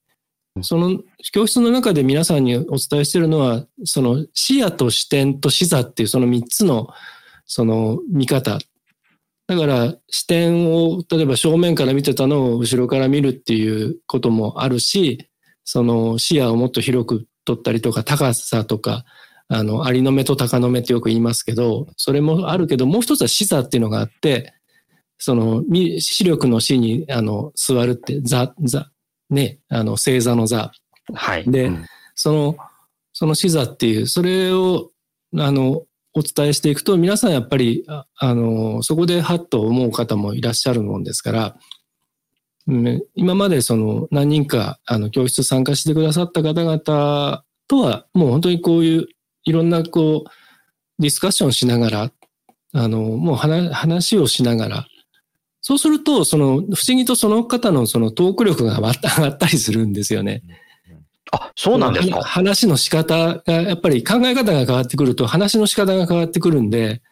[0.62, 1.00] その
[1.32, 6.90] 教室の中で皆さんにお伝えしているのは、その視野と視点と視座っていうその3つの
[7.44, 8.60] その見方
[9.50, 15.28] だから視点を、例えば正面から見てたのを後ろから見るっていうこともあるし、
[15.64, 19.04] その視野をもっと広く取ったりとか、高さとか、
[19.48, 24.54] あの、ありの目と高の目ってよく言いますけど、それもあるけど、もう一つは視座っていうのがあって、
[25.18, 25.64] その、
[25.98, 28.88] 視力の視に、あの、座るって、座、座、
[29.30, 30.70] ね、あの、星座の座。
[31.12, 31.50] はい。
[31.50, 32.56] で、うん、その、
[33.12, 34.90] その視座っていう、それを、
[35.36, 35.82] あの、
[36.14, 41.56] お伝えしていくと、皆さんやっぱり、あの、そこでハッと思う方もいらっしゃるもんですから、
[43.14, 49.06] 今までその何人かあの教室参加してくださった方々とはもう本当にこういう
[49.44, 50.30] いろんなこう
[51.02, 52.12] ディスカッションしながら
[52.72, 54.86] あのもう話をしながら
[55.62, 60.42] そうするとその不思議とその方のそのトーク力が上がったりするんですよね。
[61.32, 62.22] あ、そうなんですか？
[62.22, 67.02] 話の仕方が、やっぱり考え方が変わってくると、話の仕方が変わってくるんで、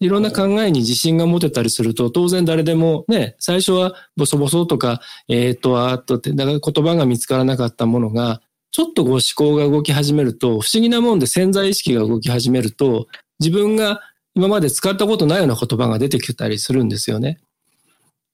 [0.00, 13.06] いろんな考えに自信が持てたりすると、当然誰でもね、最初はボソボソとか、えっ、ー、と、あっとって、だから言葉が見つからなかったものが、ちょっとこう思考が動き始めると、不思議なもんで潜在意識が動き始めると、
[13.38, 14.00] 自分が
[14.34, 17.38] 今まで使ったことないような言葉が出てきたりするんですよね。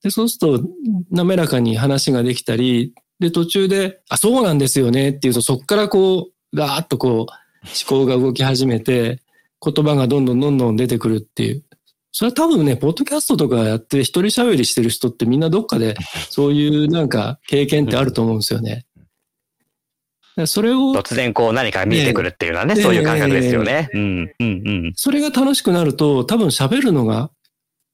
[0.02, 0.68] で、そうすると、
[1.10, 7.26] 滑らかに話ができたり、で、途中で、あ、そうなんですよねっていうと、そこからこう、ガーッとこう、思
[7.86, 9.20] 考が動き始めて、
[9.62, 11.64] 言葉がどんどんどんどん出てくるっていう。
[12.12, 15.94] それは多分ね、ポッドキャストとかやって一人喋りしてる人ってみんなどっかで
[16.30, 18.86] そういうなんか経験ってあると思うんですよね。
[20.46, 20.94] それを。
[20.94, 23.90] 突然こう何か見えてくるっていうのはね、ねそういう感覚ですよね。
[23.92, 24.92] うん、うん、うん。
[24.96, 27.30] それが楽しくなると、多分喋るのが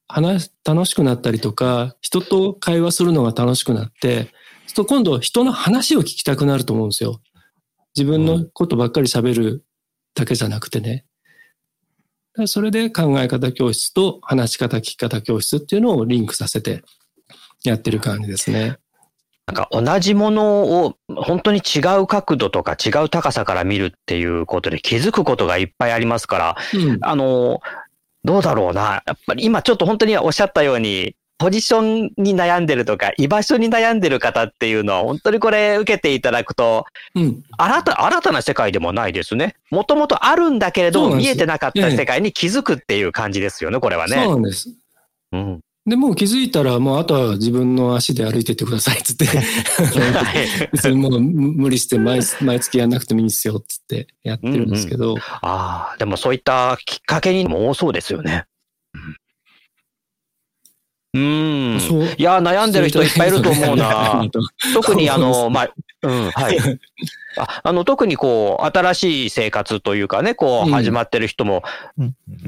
[0.07, 4.29] 話、楽しくなったりとか、人と会話するのが楽しくなって、
[4.73, 7.21] と今度人の話を聞きたくなると思うんですよ。
[7.95, 9.65] 自分のことばっかり喋る
[10.13, 11.05] だけじゃなくてね。
[12.45, 16.83] それで考え方教室と話し方聞き方教室っていうのをリンクさせて
[17.63, 18.77] やってる感じですね。
[19.47, 27.61] なんか同じものを本当に違う角度とか違う高さから見るっていうことで気づくことがいっぱいありますから、うん、あの、
[28.25, 29.03] どうだろうな。
[29.07, 39.55] やっぱり今ちょっと本当におっしゃったように、ポジションに悩んでるとか、居場所に悩んでる方っていうのは、本当にこれ受けていただくと、うん、新た新たな世界でもないですね。
[39.69, 44.15] もともとあるんだけれども、見えてなかった世界に気づくっていう感じですよね、これはね。
[44.23, 44.73] そうなんです。
[45.31, 45.59] うん。
[45.85, 49.25] で、もう気づいたら、もうあとは自分の足で歩いてってくださいっつって、
[50.73, 55.11] 別にもう無理して毎毎月やんなくてもいいですよっつってやってるんですけど。
[55.11, 58.45] うんうん、ああ、でもそういったきっかけにも多そうですよね。
[58.95, 59.15] うん。
[62.17, 64.23] いや、悩んでる人いっぱいいると思うな。
[64.73, 65.69] 特にあの、まあ、
[66.03, 66.57] うん、はい。
[67.37, 71.63] ああの、特にこう、新しい生活というかね、こう、始まってる人も、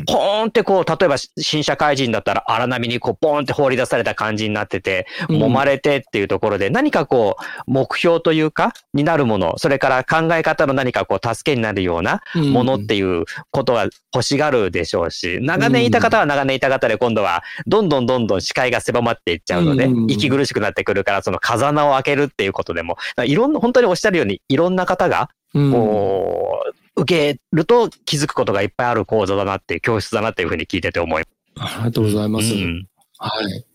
[0.07, 26.61] ポーンってこう、例えば新社会人だったら荒波にこう、ポーンって放り出された感じになってて、揉まれてっていうところで、何かこう、目標というか、になるもの、それから考え方の何かこう、助けになるようなものっていうことは欲しがるでしょうし、長年いた方は長年いた方で今度は、どんどんどんどん視界が狭まっていっちゃうので、息苦しくなってくるから、その風穴を開けるっていうことでも、いろんな、本当におっしゃるように、いろんな方が、こ
[26.95, 31.23] う、受けると気づくことがいっぱいある講座だなって、教室だなっていうふうに聞いてて思い
[31.55, 31.75] ます。
[31.75, 32.53] ありがとうございます。
[32.53, 32.87] うん、
[33.17, 33.65] はい。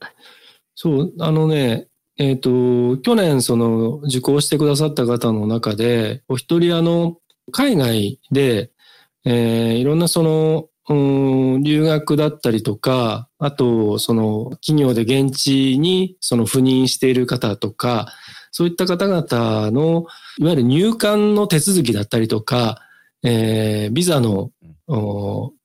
[0.75, 7.17] そう、あのね、えっ、ー、と、去年その受講してくださった方の中で、お一人あの、
[7.51, 8.71] 海外で、
[9.25, 10.95] えー、いろんなその、う
[11.59, 18.13] ん、留学だったりとか、あと、その、企業で現地にその赴任している方とか、
[18.57, 20.07] そういった方々の、
[20.39, 22.79] いわゆる入管の手続きだったりとか、
[23.25, 24.53] えー、ビザの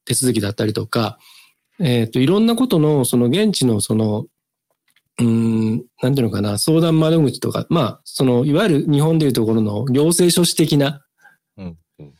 [0.05, 1.19] 手続きだったりとか、
[1.79, 4.25] えっ、ー、と、いろんなことの、その現地のその、
[5.19, 11.03] うん、なんていうのかな、相談窓口とか、まあ、その、いわゆる日本でいうところの行政書士的な、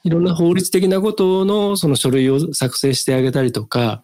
[0.03, 4.03] いろんな法律的なことのその書類を作成してあげたりとか、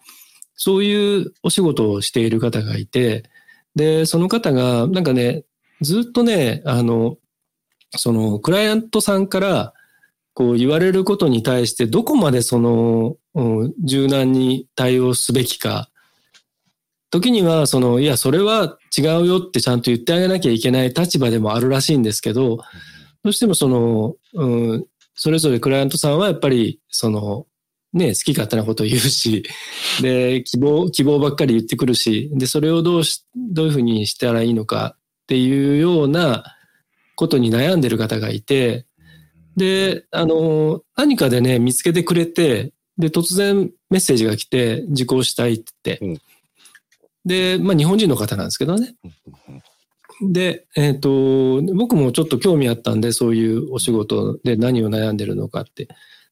[0.55, 3.29] そういうお仕事をしている方がいて、
[3.75, 5.43] で、その方が、なんかね、
[5.81, 7.17] ずっとね、あの、
[7.97, 9.73] その、クライアントさんから、
[10.33, 15.89] こう言われることに対して、どこまでその、うん、柔軟に対応すべきか。
[17.09, 22.57] 時には、その、いや、それは違うよってちゃんと言ってあげなきゃいけない立場でもあるらしいんですけど、
[23.23, 27.47] どうしてもその、うん、それぞれクライアントさんはやっぱり、その、
[27.93, 29.43] ね、好き勝手なことを言うし、
[30.01, 36.43] で、希望、希望ばっかり言ってくるし、で、それをどうし、どういうふうにしたらいいのかっていうような
[37.15, 38.85] ことに悩んでる方がいて、
[39.57, 46.21] で、あの、何かでね、見つけてくれて、で、突然メッセージが来て、受講したいって言って。
[47.25, 48.95] で、まあ日本人の方なんですけどね。
[50.21, 55.87] で、えっ、と、僕もちょっと興味あったんで、そういうお仕事で何を悩んでるのかって。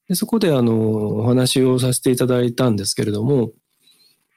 [0.07, 3.51] でそこであの、お話をさせていただいたんですけれども、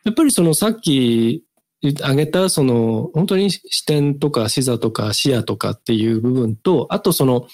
[0.05, 1.45] やっぱりそのさっき
[1.83, 7.47] 挙げたその本当に視点とか視座とか視野とかっていう部分と、あとその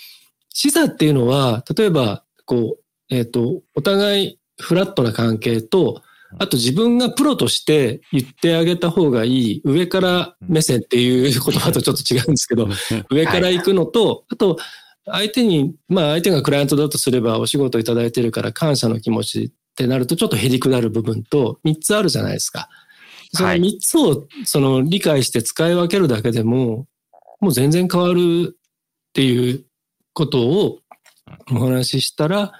[0.50, 6.02] 視座っていうのは、例えばこう、えっ、と、お互いフラットな関係と、
[6.38, 12.68] あと自分がプロとして言ってあげた方がいい上から目線っていう言葉とちょっと違うんですけど、
[13.10, 14.56] 上から行くのと、あと
[15.04, 22.68] 相手に、まあ相手がクライアントだとすればお仕事いただいてるから感謝の気持ちってなるとちょっとへりくだる部分と3つあるじゃないですか。
[23.34, 26.86] その3つをその理解して使い分けるだけでも、
[27.40, 28.56] もう全然変わるっ
[29.14, 29.64] ていう
[30.12, 30.78] ことを
[31.50, 32.50] お話ししたら、やっ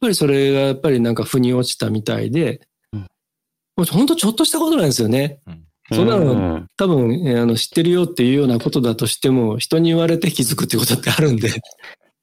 [0.00, 2.60] ぱりそれがやっぱりなんか腑に落ちたみたいで、
[2.92, 5.40] もう本当ちょっとしたことなんですよね。
[5.92, 11.50] そんなの多分、あの知ってるよっていうようなことだとしても、人に言われて気づくっていうことってあるんで。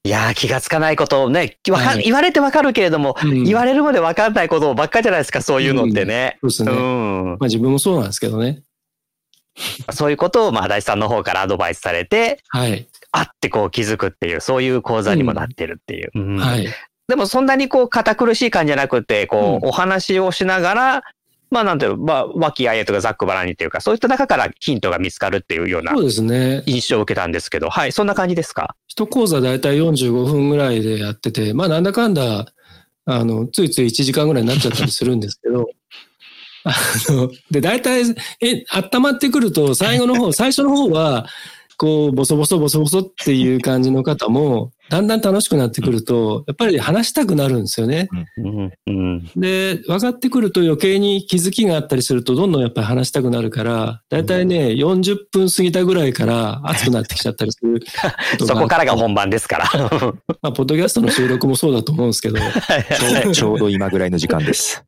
[0.05, 6.39] いやー、気がつかないことをね、わか、はい、言われてわかるけれども、うん、言われるまでわかんないことばっかじゃないですか、そういうのってね。
[6.41, 6.81] うん、そうですね。
[6.81, 8.63] うん、まあ自分もそうなんですけどね。
[9.93, 12.87] そういうことを、まあ、大地さんの方からアドバイスされて、はい。
[13.11, 16.11] あってこう気づくっていう、そういう講座にもなってるっていう。
[16.15, 16.67] うん、はい。
[17.07, 21.03] でもそんなにこう堅苦しい感じじゃなくて、こう、お話をしながら、
[21.53, 26.63] まあなんていうの、まあ、和気あいとかざっくばらにっていうか、そういった中からヒントが見つかるっていうようなそうですね。
[26.65, 28.75] 印象を受けたんですけど、はい、そんな感じですか？
[28.87, 32.45] 一講座だいたい45分ぐらいでやってて、まあなんだかんだ、
[33.05, 35.67] あの、ついつい1時間ぐらいになっちゃったりするんですけど、
[36.65, 36.73] あ
[37.11, 38.03] の、で、大体、
[38.41, 41.27] え、温まってくると、最後の方、最初の方は、
[41.77, 48.09] こう、ボソボソボソボソっていう感じの方も、だんだん楽しくなってくると、やっぱり話したくなるんですよね。
[49.35, 57.79] で、分かってくると余計に気づきがあったりすると、どんどんやっぱり話したくなるから、だいたいね、40分過ぎたぐらいから熱くなってきちゃったりする
[58.45, 59.65] そこからが本番ですから。
[60.41, 62.39] まあ、ポッドキャストの収録もそうだと思うんですけど。
[63.31, 64.83] ちょうど今ぐらいの時間です。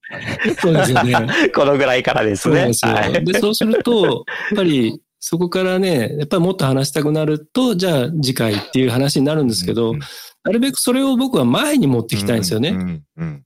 [0.60, 1.16] そうですよね。
[1.56, 2.74] このぐらいからですね。
[2.74, 10.02] そうでで、そうすると、やっぱりそこからね、やっぱりもっと話したくなると、じゃあ次回っていう話になるんですけど、うんうん、
[10.44, 12.70] なるべくそれを僕は前に持っていきたいんですよね。
[12.70, 13.44] うんうんうん、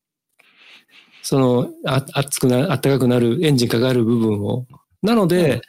[1.21, 4.65] その、あ熱くな、暖かくなる、エンジンかかる部分を。
[5.01, 5.61] なので、うん、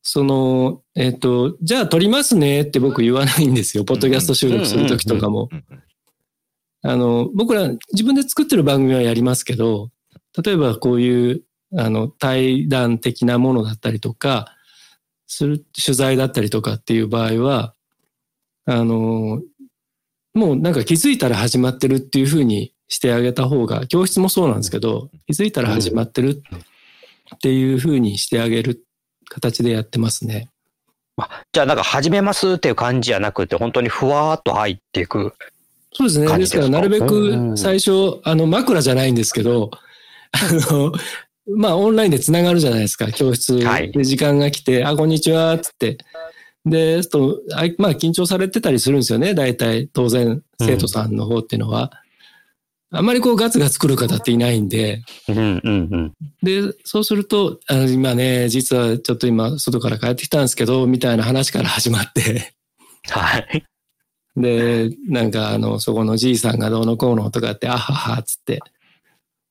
[0.00, 3.84] その、えっ、ー、と、じゃあ撮りますねって僕言わないんですよ。
[3.84, 5.50] ポッドキャスト収録するときとかも。
[6.80, 9.90] あの、僕ら自分で作ってる番組はやりますけど、
[10.42, 11.42] 例えばこういう、
[11.76, 14.56] あの、対談的なものだったりとか、
[15.30, 17.74] する、取材だったりとかっていう場合は、
[18.66, 19.40] あの、
[20.34, 26.42] もうなんか気づいたら始まってるっていうふうにしてあげた方が、教室もそうなんですけど、気づいたら始まってる
[27.34, 28.84] っていうふうにしてあげる
[29.28, 30.48] 形でやってますね。
[31.16, 35.34] あじゃあなんか始めますっていう感じじゃなくて、本当にふわーっと入っていく。
[35.92, 36.38] そうですね。
[36.38, 39.70] ですからなるべく最初、あの枕じゃないんですけど、
[40.32, 40.38] あ
[40.72, 40.92] の、
[41.56, 45.98] まあ、オンラインでつながるじゃないですか、教室で時間が来て、はい、あ、こんにちは、つって。
[46.64, 47.40] で、と
[47.78, 51.90] まあ、緊張されてたりするんですよね、大体、当然、生徒さんの方っていうのは。
[52.92, 55.02] うん、あんまりこう、ガツガツ来る方っていないんで。
[55.28, 62.52] うんうんうん、で、そうすると、あの今ね、実はちょっと今、外から帰ってきたんですけど、みたいな話から始まって
[63.08, 63.64] はい。
[64.36, 68.60] で、なんか、あの、そこのじいさんがどうのこうのとかって、あはは、つって。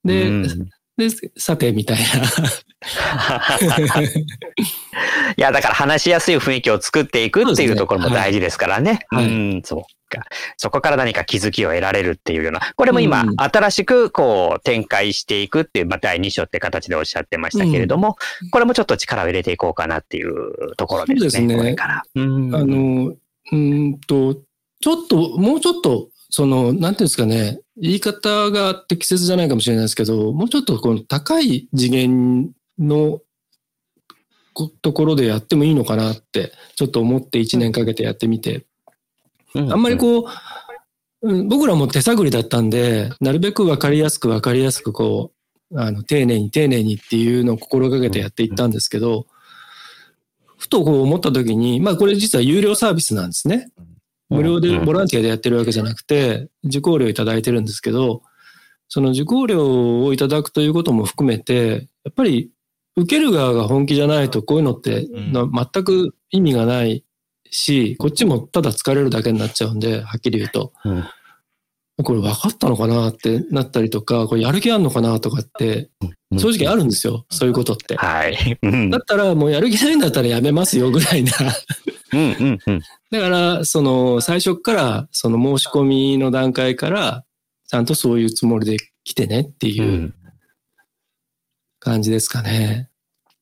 [0.06, 0.70] で、うん
[1.00, 2.04] で、さて、みたいな。
[5.38, 9.00] いや、だから話しやすい雰囲気を作っていくっていうところも大事ですからね。
[9.12, 10.26] うねはい、うん、そうか。
[10.58, 12.60] そこから何か気づきを得られるっていうような。
[12.76, 21.20] これも今、新しくこう展開していくっていう、まあ、第2章って形でおっしゃってましたけれども、うん、これもちょっと力を入れていこうかなっていうところですね。
[21.20, 21.56] そうですね。
[21.56, 22.04] これから。
[22.16, 23.14] うん、あの、
[23.52, 24.36] うんと、
[24.82, 33.22] ちょっと、もうちょっとその、なんていうんですかね、言い方が適切じゃないかもしれないですけど、もうちょっとこの高い次元の
[34.82, 38.66] ところでやってもいいのかなって、ちょっと思って1年かけてやってみて。
[39.56, 40.30] あんまりこ
[41.22, 45.32] う、僕らも手探りだったんで、なるべく分かりやすく分かりやすくこ
[45.72, 49.26] う、あの、丁寧に丁寧にっていうのを心がけてやっていったんですけど、
[50.58, 53.72] ふとこう思った時に、まあこれ実は有料サービスなんですね。
[54.30, 58.22] 無料でボランティアでやってるわけじゃなくて、受講料いただいてるんですけど、
[58.88, 62.52] その受講料をいただくということも含めて、やっぱり
[62.96, 67.04] 受ける側が本気じゃないとこういうのって全く意味がない
[67.50, 70.74] し、こっちもただ疲れるだけになっちゃうんで、はっきり言うと。
[72.02, 75.90] これ分かったのかなってなったりとか、これやる気あんのかなとかって
[76.38, 77.26] 正直あるんですよ。
[77.30, 77.98] そういうことって。
[77.98, 78.58] はい。
[78.62, 81.32] うんだったらもうやる気ないんだったらやめますよぐらいな。
[82.14, 82.82] うんうんうん。
[83.12, 87.24] だから、その最初から、その申し込みの段階から、
[87.68, 90.14] ちゃんとそういうつもりで来てねってういうん
[91.80, 92.90] 感じですかね。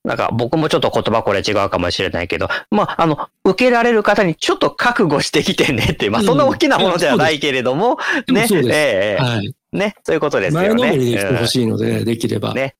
[0.03, 7.97] なんか僕もちょっと言葉これ違うかもしれないけど、まあ、あの、受けられる方にちょっと覚悟してきてねって、まあ、そんな大きなものではないけれども、
[8.30, 9.53] うですええはい。
[9.74, 10.68] ね、そういうことですよね。
[10.70, 11.47] 前のめりで来てほい。
[11.49, 12.53] しいので、できれば。
[12.53, 12.76] ね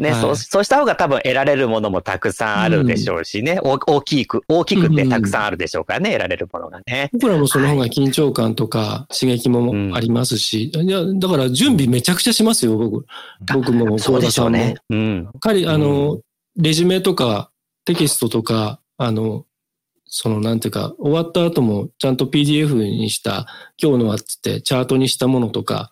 [0.00, 7.10] ね、はいそう、そうした方が多分得られるものもたくさんあるでしょうしね、お大きく、大きくてたくさんあるでしょうからね、得られるものがね。
[7.12, 13.06] 僕らもその方が緊張感とか刺激もありますし、いや、だから準備めちゃくちゃしますよ、僕。
[13.52, 14.58] 僕も、そうで幸田さんも。
[14.58, 14.74] しょうね。
[14.90, 15.28] うん。
[15.40, 16.20] 彼、あうの、
[16.56, 17.50] レジュメとか
[17.84, 19.44] テキストとか、あの、
[20.06, 23.46] その、なんていうか、終わった後もちゃんと PDF にした、
[23.80, 25.90] 今日のはっつって、チャートにしたものとか、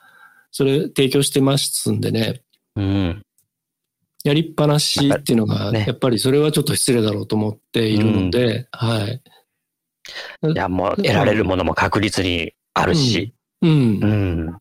[0.50, 2.42] それ提供してますんでね、
[2.74, 3.22] うん。
[4.24, 9.22] やりっぱなしっていうのが、ねやっぱりそれはちょっと失礼だろうと思っているので、はい。
[10.52, 13.34] いや、もう得られるものも確実にあるし。
[13.62, 13.70] うん。
[13.70, 13.74] う
[14.06, 14.50] ん。
[14.50, 14.58] っ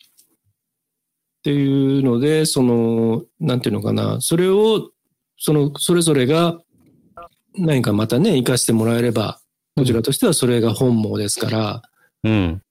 [1.44, 4.92] ていうので、その、なんていうのかな、それを、
[5.38, 6.60] その、それぞれが
[7.58, 9.40] 何かまたね、活かしてもらえれば、
[9.76, 11.82] こちらとしてはそれが本望ですから、
[12.24, 12.62] うん。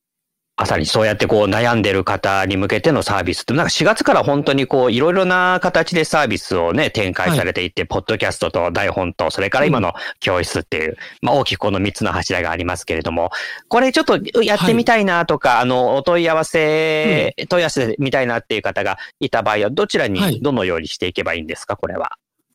[0.59, 13.31] まさにそうやってこう悩んでる方に向けてのサービスって、なんか4月から本当にこういろいろな形でサービスをね、展開されていって、ポッドキャストと台本と、それから今の教室っていう、まあ大きくこの3つの柱がありますけれども、
[13.69, 20.13] これちょっとやってみたいなとか、あの、お問い合わせ、問い合わせみたいなっていう方がいた場合は、どちらはい。
[20.13, 22.13] にどのようにしていけばいいんですか、これは？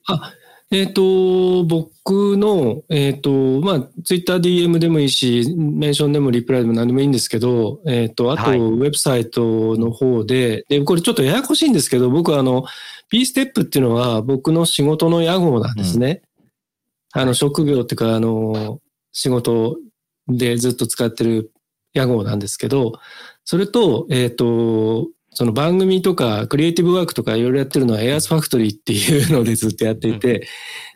[0.07, 0.33] あ、
[0.73, 12.63] えっ、と、僕の、えっ、と、まあ、ツイッター DM でもいいし、メンションでもリプライでも何でもいいんですけど、えっ、と、あと、はいウェブサイトの方で、で、これちょっとややこしいんですけど、僕はあの、
[13.09, 16.21] P ステップっていうのは僕の仕事の屋号なんですね。
[17.11, 18.79] あの、職業っていうか、あの、
[19.11, 19.77] 仕事
[20.29, 21.51] でずっと使ってる
[21.93, 22.93] 屋号なんですけど、
[23.43, 30.47] それと、えっ、と、その番組とかクリエイティブワークとかいろいろやってるのは Airs Factory っていうのでずっとやっていて、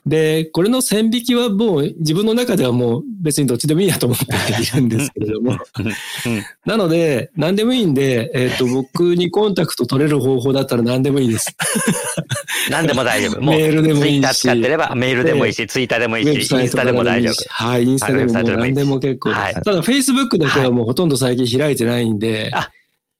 [0.05, 4.25] で、これの線引きはもう自分の中ではもう別にどっちでもいいやと思って
[4.61, 5.57] いるんですけれども。
[6.65, 11.55] なので、何でもいいんで、えっ、と、僕にコンタクト取れる方法だったら何でもいいです。
[12.69, 13.41] 何でも大丈夫。
[13.41, 17.35] メールでもいいしツイッター使ってれば、メールでもいいし、ツイッターでもいいし、インスタでも大丈夫。
[17.49, 19.41] はい、インスタでも何でも結構です。
[19.41, 22.69] はいただ、Facebook だけはもうほとんど最近開いてないんで、あ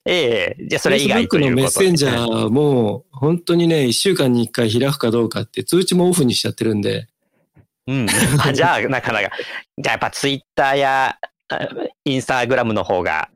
[0.06, 7.08] ええじゃあそれ以外と Facebook のメッいうことセンジャーも、本当にね、1週間に1回開くかどうかって通知もオフにしちゃってるんで、
[7.88, 8.08] うん。
[8.44, 9.32] あじゃあ、なかなか。
[9.78, 11.18] じゃあやっぱツイッターや
[11.50, 11.60] あ
[12.04, 13.30] インスタグラムの方が、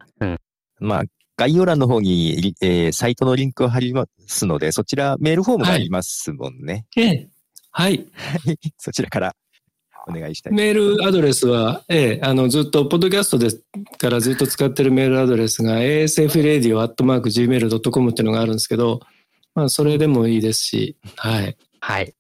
[0.80, 1.04] まあ、
[1.38, 6.86] 概要欄の方にリ、えーサイトのリンクを貼りますので、そちらメールフォームがありますもんね。
[6.98, 7.30] ええ
[7.72, 8.06] はい。
[8.78, 9.36] そちらから
[10.08, 10.54] お願いしたい。
[10.54, 13.50] メールアドレスは、ええ、あの、ずっと、ポッドキャストで
[13.98, 19.00] からずっと使ってるメールアドレスが asfradio.gmail.com っていうのがあるんですけど、
[19.56, 21.58] まあ、それでもいいですし、はい。
[21.80, 22.14] はい。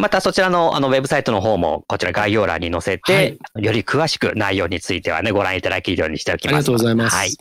[0.00, 6.54] またそちらのあのウェブサイトの方もこちら概要欄に載せて、より詳しく内容についてはね、ご覧いただけるようにしておきます。
[6.54, 7.36] ありがとうございますはい。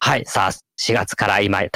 [0.00, 0.24] はい。
[0.26, 1.70] さあ、4月から今、い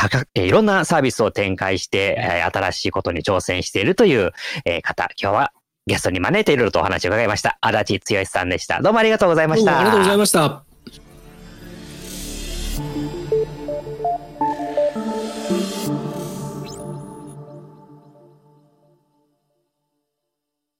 [0.51, 4.33] ろんなサービスを展開して、えー新しいことに挑戦しているという、
[4.64, 5.53] えー方、今日は
[5.87, 7.59] ゲストに招いているとお話を伺いました。
[7.61, 8.80] 足立剛さんでした。
[8.80, 9.78] どうもありがとうございました。
[9.78, 10.72] ありがとうございました。